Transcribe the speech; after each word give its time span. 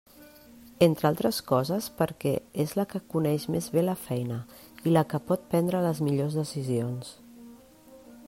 Entre 0.85 1.05
altres 1.09 1.39
coses 1.49 1.89
perquè 1.99 2.31
és 2.63 2.71
la 2.79 2.85
que 2.93 3.01
coneix 3.15 3.45
més 3.55 3.67
bé 3.75 3.83
la 3.85 3.95
feina 4.07 4.37
i 4.89 4.95
la 4.97 5.03
que 5.13 5.21
pot 5.29 5.47
prendre 5.53 5.85
les 5.89 6.01
millors 6.09 6.39
decisions. 6.41 7.13